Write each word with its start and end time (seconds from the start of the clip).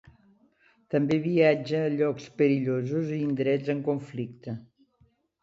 També 0.93 1.19
viatja 1.25 1.81
a 1.89 1.91
llocs 1.97 2.25
perillosos 2.39 3.13
i 3.19 3.21
indrets 3.27 3.71
en 3.77 3.85
conflicte. 3.91 4.59